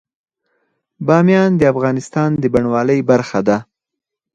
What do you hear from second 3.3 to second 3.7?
ده.